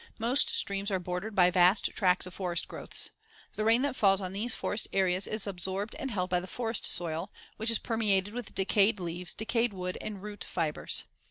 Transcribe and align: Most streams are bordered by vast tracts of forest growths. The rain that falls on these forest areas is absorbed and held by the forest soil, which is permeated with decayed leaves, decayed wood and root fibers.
Most 0.17 0.49
streams 0.49 0.89
are 0.89 0.97
bordered 0.97 1.35
by 1.35 1.51
vast 1.51 1.91
tracts 1.95 2.25
of 2.25 2.33
forest 2.33 2.67
growths. 2.67 3.11
The 3.53 3.63
rain 3.63 3.83
that 3.83 3.95
falls 3.95 4.19
on 4.19 4.33
these 4.33 4.55
forest 4.55 4.87
areas 4.91 5.27
is 5.27 5.45
absorbed 5.45 5.93
and 5.99 6.09
held 6.09 6.27
by 6.27 6.39
the 6.39 6.47
forest 6.47 6.87
soil, 6.87 7.31
which 7.57 7.69
is 7.69 7.77
permeated 7.77 8.33
with 8.33 8.55
decayed 8.55 8.99
leaves, 8.99 9.35
decayed 9.35 9.73
wood 9.73 9.99
and 10.01 10.23
root 10.23 10.43
fibers. 10.43 11.03